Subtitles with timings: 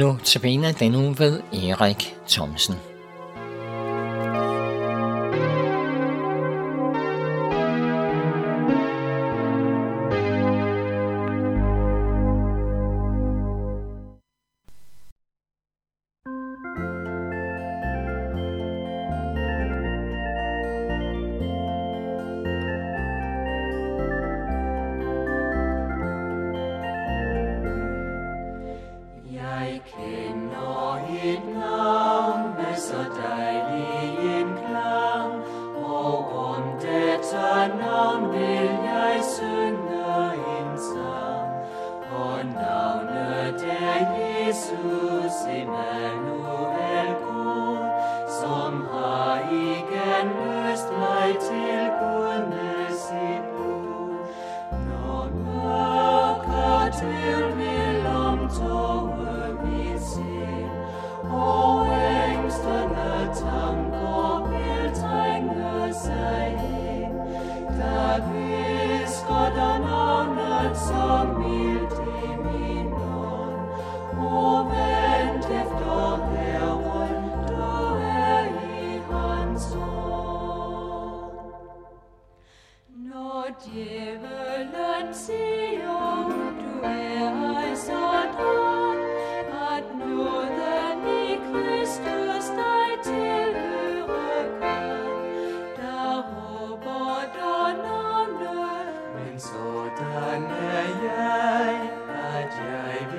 [0.00, 2.89] Nu tabiner den uge ved Erik Thomsen.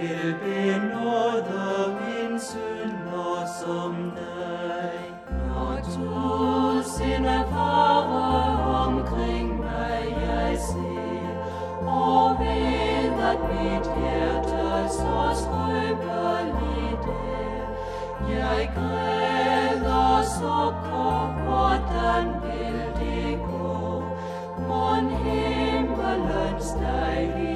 [0.00, 5.14] Vil benåde min synder som dig.
[5.46, 11.30] når tusind er fare omkring mig, jeg ser,
[11.86, 17.64] og ved at mit hjerte så skrøbeligt er.
[18.30, 24.02] Jeg græder sukker, hvordan vil det gå?
[24.68, 27.49] Mon himmelens dejlige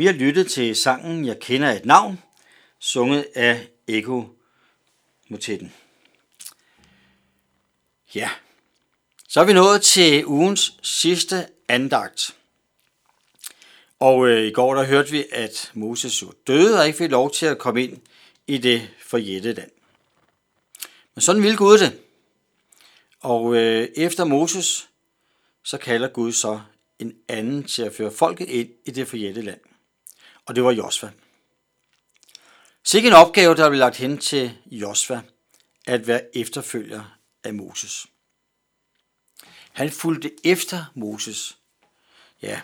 [0.00, 2.22] Vi har lyttet til sangen Jeg kender et navn,
[2.78, 4.24] sunget af Eko
[5.28, 5.72] Motetten.
[8.14, 8.30] Ja,
[9.28, 12.36] så er vi nået til ugens sidste andagt.
[13.98, 17.30] Og øh, i går der hørte vi, at Moses jo døde og ikke fik lov
[17.30, 17.98] til at komme ind
[18.46, 19.70] i det forjættede land.
[21.14, 22.00] Men sådan ville Gud det.
[23.20, 24.88] Og øh, efter Moses,
[25.62, 26.60] så kalder Gud så
[26.98, 29.60] en anden til at føre folket ind i det forjættede land.
[30.50, 31.10] Og det var Josva.
[32.84, 35.22] Sikke en opgave, der blev lagt hen til Josva,
[35.86, 38.06] at være efterfølger af Moses.
[39.72, 41.58] Han fulgte efter Moses.
[42.42, 42.60] Ja,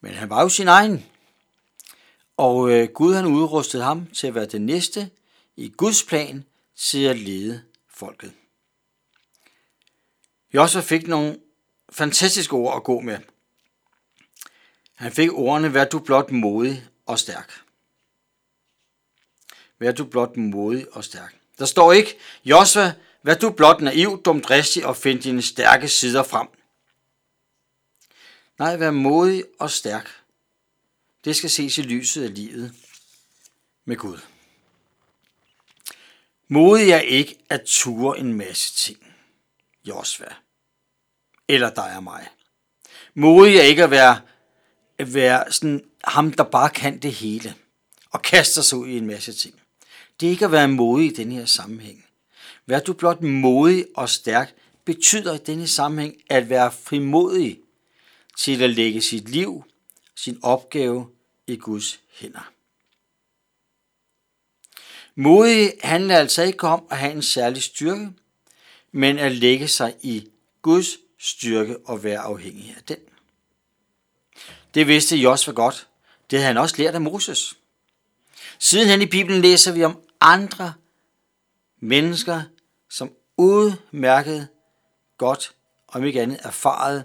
[0.00, 1.06] men han var jo sin egen.
[2.36, 5.10] Og øh, Gud han udrustede ham til at være den næste
[5.56, 6.44] i Guds plan
[6.76, 8.32] til at lede folket.
[10.54, 11.40] Josva fik nogle
[11.90, 13.18] fantastiske ord at gå med.
[14.94, 17.60] Han fik ordene, vær du blot modig og stærk.
[19.78, 21.34] Vær du blot modig og stærk.
[21.58, 26.48] Der står ikke, Josva, vær du blot naiv, dumdristig og find dine stærke sider frem.
[28.58, 30.10] Nej, vær modig og stærk.
[31.24, 32.74] Det skal ses i lyset af livet
[33.84, 34.18] med Gud.
[36.48, 39.14] Modig er ikke at ture en masse ting.
[39.84, 40.34] Josva.
[41.48, 42.28] Eller dig og mig.
[43.14, 44.20] Modig er ikke at være,
[44.98, 47.54] at være sådan ham, der bare kan det hele
[48.10, 49.54] og kaster sig ud i en masse ting.
[50.20, 52.06] Det er ikke at være modig i den her sammenhæng.
[52.66, 54.54] Vær du blot modig og stærk,
[54.84, 57.58] betyder i denne sammenhæng at være frimodig
[58.38, 59.64] til at lægge sit liv,
[60.14, 61.08] sin opgave
[61.46, 62.50] i Guds hænder.
[65.14, 68.10] Modig handler altså ikke om at have en særlig styrke,
[68.92, 70.28] men at lægge sig i
[70.62, 72.98] Guds styrke og være afhængig af den.
[74.74, 75.88] Det vidste Josva godt.
[76.34, 77.58] Det havde han også lært af Moses.
[78.58, 80.74] Sidenhen i Bibelen læser vi om andre
[81.80, 82.42] mennesker,
[82.90, 84.48] som udmærket
[85.18, 85.54] godt,
[85.88, 87.04] om ikke andet erfaret,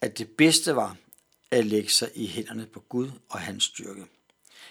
[0.00, 0.96] at det bedste var
[1.50, 4.06] at lægge sig i hænderne på Gud og hans styrke.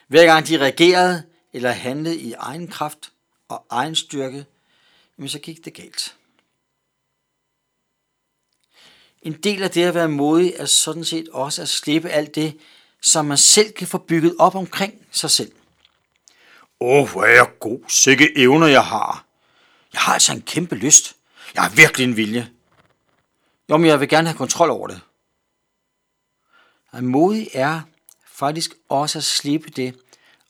[0.08, 1.24] Hver gang de reagerede
[1.54, 3.12] eller handlede i egen kraft
[3.48, 4.46] og egen styrke,
[5.28, 6.16] så gik det galt.
[9.22, 12.60] En del af det at være modig er sådan set også at slippe alt det,
[13.06, 15.52] som man selv kan få bygget op omkring sig selv.
[16.80, 17.80] Åh, oh, hvor er jeg god.
[17.88, 19.26] Sikke evner, jeg har.
[19.94, 21.16] Jeg har altså en kæmpe lyst.
[21.56, 22.50] Jeg har virkelig en vilje.
[23.70, 25.02] Jo, men jeg vil gerne have kontrol over det.
[26.92, 27.82] At modig er
[28.28, 29.96] faktisk også at slippe det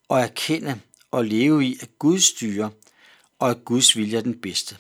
[0.10, 0.80] og erkende
[1.12, 2.69] og leve i, at Gud styrer
[3.40, 4.78] og at Guds vilje er den bedste.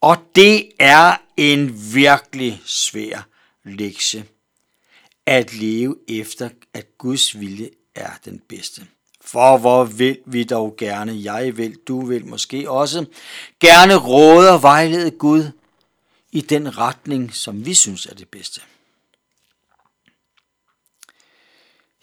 [0.00, 3.26] Og det er en virkelig svær
[3.64, 4.26] lektie
[5.26, 8.86] at leve efter, at Guds vilje er den bedste.
[9.20, 13.06] For hvor vil vi dog gerne, jeg vil, du vil måske også,
[13.60, 15.50] gerne råde og vejlede Gud
[16.32, 18.60] i den retning, som vi synes er det bedste.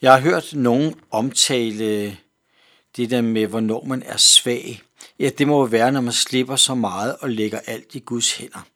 [0.01, 2.17] Jeg har hørt nogen omtale
[2.97, 4.81] det der med, hvornår man er svag.
[5.19, 8.67] Ja, det må være, når man slipper så meget og lægger alt i Guds hænder.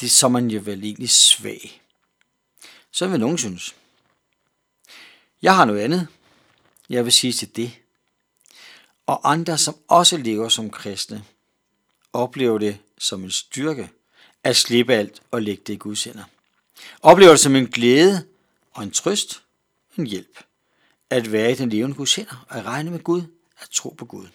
[0.00, 1.82] Det er så man jo vel egentlig svag.
[2.90, 3.74] Så vil nogen synes.
[5.42, 6.06] Jeg har noget andet,
[6.88, 7.72] jeg vil sige til det.
[9.06, 11.24] Og andre, som også lever som kristne,
[12.12, 13.90] oplever det som en styrke
[14.44, 16.24] at slippe alt og lægge det i Guds hænder.
[17.02, 18.26] Oplever det som en glæde
[18.72, 19.42] og en trøst,
[19.98, 20.38] en hjælp
[21.10, 23.22] at være i den levende Guds hænder og at regne med Gud,
[23.60, 24.26] at tro på Gud.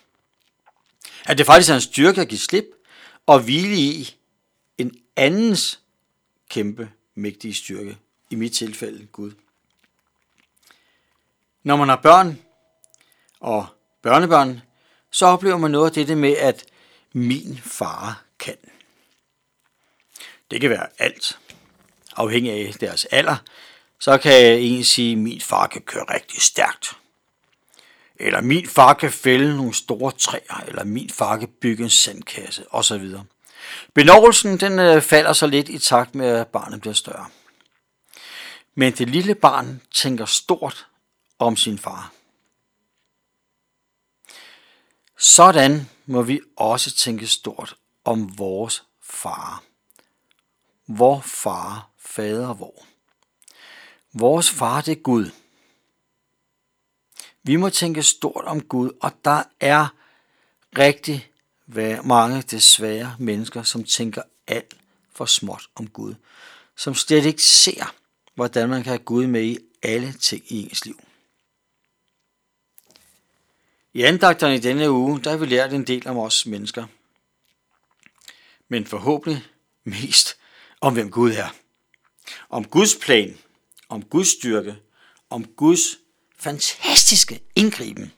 [1.26, 2.66] At det faktisk er en styrke at give slip
[3.26, 4.16] og hvile i
[4.78, 5.80] en andens
[6.50, 7.98] kæmpe, mægtige styrke.
[8.30, 9.32] I mit tilfælde Gud.
[11.64, 12.40] Når man har børn
[13.40, 13.66] og
[14.02, 14.62] børnebørn,
[15.12, 16.66] så oplever man noget af det med, at
[17.14, 18.56] min far kan.
[20.52, 21.40] Det kan være alt,
[22.16, 23.36] afhængig af deres alder.
[24.00, 26.98] Så kan en sige, at min far kan køre rigtig stærkt.
[28.16, 32.66] Eller min far kan fælde nogle store træer, eller min far kan bygge en sandkasse,
[32.70, 33.16] osv.
[33.94, 37.26] Benovelsen den øh, falder så lidt i takt med, at barnet bliver større.
[38.76, 40.88] Men det lille barn tænker stort
[41.42, 42.14] om sin far.
[45.18, 49.64] Sådan må vi også tænke stort om vores far.
[50.88, 52.86] Vor far, fader vor.
[54.14, 55.30] Vores far, det er Gud.
[57.44, 59.88] Vi må tænke stort om Gud, og der er
[60.78, 61.32] rigtig
[62.04, 64.76] mange desværre mennesker, som tænker alt
[65.12, 66.16] for småt om Gud.
[66.76, 67.96] Som slet ikke ser,
[68.36, 71.00] hvordan man kan have Gud med i alle ting i ens liv.
[73.94, 76.86] I andagterne i denne uge, der har vi lært en del om os mennesker.
[78.68, 79.44] Men forhåbentlig
[79.84, 80.38] mest
[80.82, 81.56] om, hvem Gud er.
[82.50, 83.38] Om Guds plan,
[83.90, 84.76] om Guds styrke,
[85.30, 85.82] om Guds
[86.38, 88.14] fantastiske indgriben,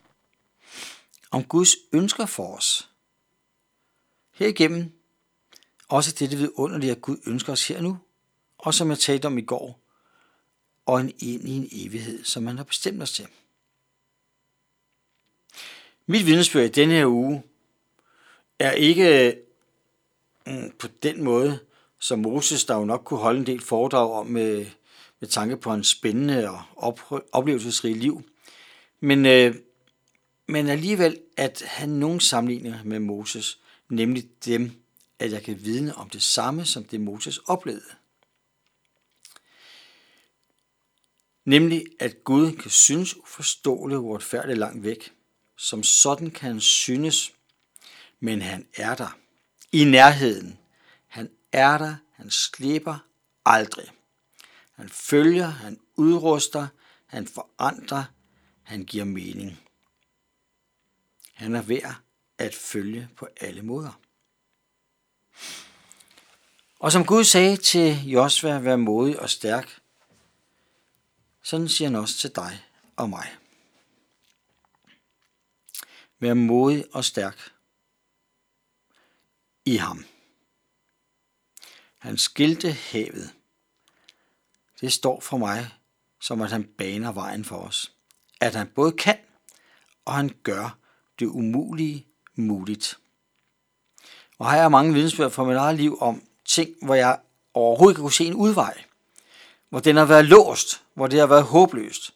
[1.30, 2.88] om Guds ønsker for os.
[4.32, 4.92] Her igennem
[5.88, 7.98] også det vidunderlige, at Gud ønsker os her nu,
[8.58, 9.80] og som jeg talte om i går,
[10.86, 13.26] og en ind i en evighed, som man har bestemt os til.
[16.06, 17.42] Mit vidnesbyrd i denne her uge
[18.58, 19.38] er ikke
[20.46, 21.58] mm, på den måde,
[21.98, 24.66] som Moses, der jo nok kunne holde en del foredrag om med,
[25.20, 26.98] med tanke på en spændende og
[27.32, 28.22] oplevelsesrig liv.
[29.00, 29.54] Men, øh,
[30.46, 34.72] men alligevel at have nogen sammenligninger med Moses, nemlig dem,
[35.18, 37.84] at jeg kan vidne om det samme, som det Moses oplevede.
[41.44, 45.12] Nemlig, at Gud kan synes uforståeligt og uretfærdigt langt væk,
[45.56, 47.32] som sådan kan han synes,
[48.20, 49.18] men han er der.
[49.72, 50.58] I nærheden.
[51.06, 52.98] Han er der, han slipper
[53.44, 53.88] aldrig.
[54.72, 56.66] Han følger, han udruster,
[57.06, 58.04] han forandrer,
[58.62, 59.60] han giver mening.
[61.34, 61.94] Han er værd
[62.38, 64.00] at følge på alle måder.
[66.78, 69.80] Og som Gud sagde til Josva, vær modig og stærk,
[71.42, 72.64] sådan siger han også til dig
[72.96, 73.36] og mig.
[76.20, 77.54] Vær modig og stærk
[79.64, 80.04] i ham.
[81.98, 83.30] Han skilte havet.
[84.80, 85.70] Det står for mig,
[86.20, 87.92] som at han baner vejen for os.
[88.40, 89.18] At han både kan,
[90.04, 90.78] og han gør
[91.18, 92.98] det umulige muligt.
[94.38, 97.20] Og her er mange vidensbyrd fra mit eget liv om ting, hvor jeg
[97.54, 98.84] overhovedet ikke kunne se en udvej.
[99.68, 102.14] Hvor den har været låst, hvor det har været håbløst.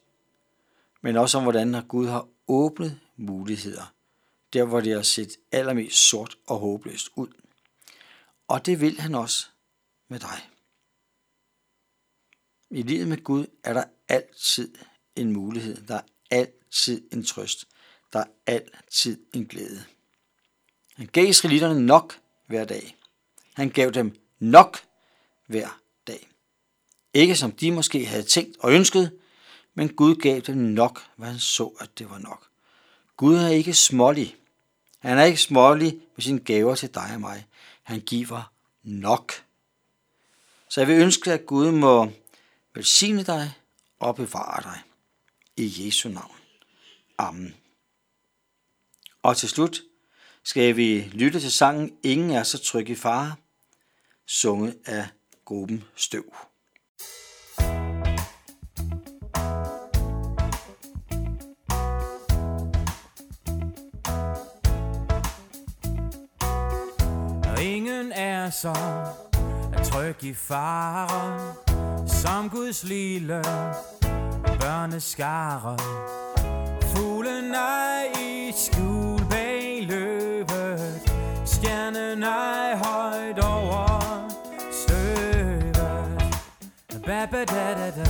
[1.01, 3.93] Men også om, hvordan Gud har åbnet muligheder.
[4.53, 7.27] Der, hvor det har set allermest sort og håbløst ud.
[8.47, 9.47] Og det vil han også
[10.07, 10.49] med dig.
[12.69, 14.73] I livet med Gud er der altid
[15.15, 15.87] en mulighed.
[15.87, 16.01] Der er
[16.31, 17.67] altid en trøst.
[18.13, 19.83] Der er altid en glæde.
[20.95, 22.97] Han gav israelitterne nok hver dag.
[23.53, 24.77] Han gav dem nok
[25.47, 26.29] hver dag.
[27.13, 29.19] Ikke som de måske havde tænkt og ønsket,
[29.79, 32.47] men Gud gav dem nok, hvad han så, at det var nok.
[33.17, 34.35] Gud er ikke smålig.
[34.99, 37.47] Han er ikke smålig med sine gaver til dig og mig.
[37.83, 39.33] Han giver nok.
[40.69, 42.11] Så jeg vil ønske, at Gud må
[42.73, 43.53] velsigne dig
[43.99, 44.79] og bevare dig.
[45.57, 46.35] I Jesu navn.
[47.17, 47.55] Amen.
[49.23, 49.81] Og til slut
[50.43, 53.35] skal vi lytte til sangen Ingen er så tryg i fare,
[54.25, 55.07] sunget af
[55.45, 56.48] gruppen Støv.
[68.49, 68.73] Er så
[69.83, 71.53] tryg i fare.
[72.07, 73.43] Som Guds lille
[74.59, 75.77] børneskare.
[76.81, 81.11] Fuglen er i skjul bag løvet.
[81.45, 84.29] Stjernen er højt over
[84.71, 86.23] støvet.
[87.05, 88.05] Baba da da da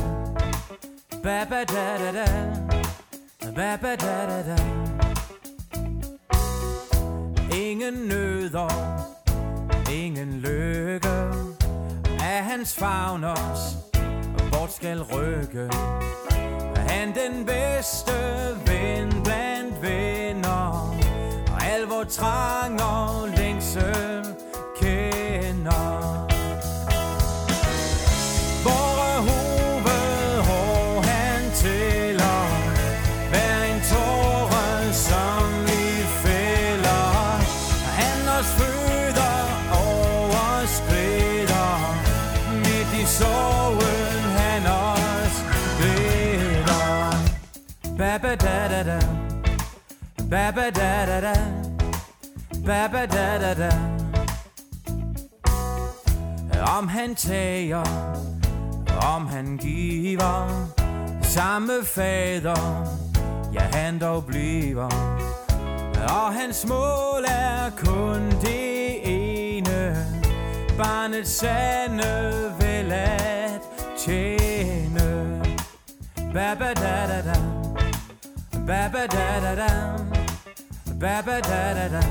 [1.23, 2.27] Baba da da da
[3.55, 4.57] Baba da da da
[7.55, 9.08] Ingen nøder
[9.91, 11.09] ingen lykke.
[12.21, 13.77] Af hans favn os
[14.51, 15.69] Bort skal rykke.
[16.75, 18.11] Han den bedste
[18.65, 20.95] ven blandt venner?
[21.53, 24.28] Og al vor trang og længsel
[48.21, 48.99] Baba da da da
[50.29, 51.33] Baba da da da
[52.65, 53.69] Baba da da da
[56.77, 57.83] Om han tager
[59.15, 60.67] om han giver
[61.21, 62.87] samme fader,
[63.53, 64.89] ja han dog bliver.
[66.09, 70.07] Og hans mål er kun det ene,
[70.77, 73.61] barnets sande vel at
[73.97, 75.41] tjene.
[76.33, 77.68] Baba da da
[78.69, 79.97] da, baba da da da,
[80.99, 82.01] baba da da da.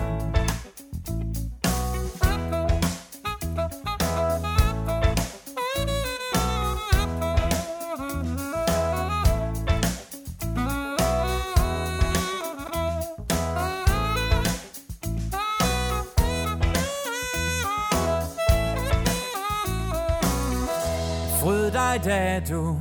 [21.40, 22.76] Fryd dig da du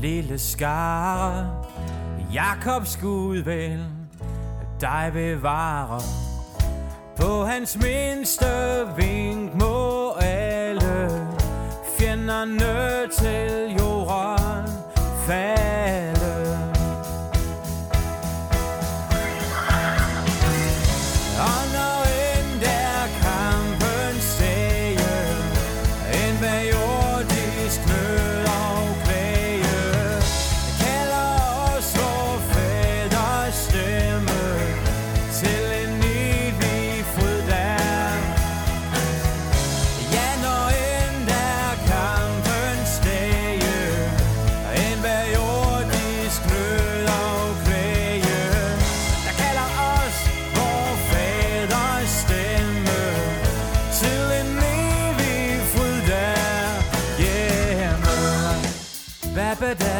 [0.00, 1.61] lille skare
[2.32, 3.84] Jakobs Gud vel
[4.80, 6.00] dig bevare
[7.16, 8.46] På hans mindste
[8.96, 11.10] vink må alle
[11.98, 14.68] Fjenderne til jorden.
[15.26, 15.61] Falde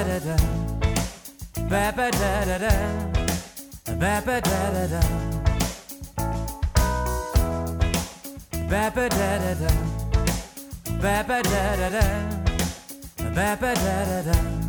[0.03, 0.37] Da da da
[1.71, 2.75] Baba da da da
[4.01, 5.01] Baba da da da
[8.71, 9.73] Baba da da da
[11.03, 12.05] Baba da da da
[13.35, 14.62] Baba da da da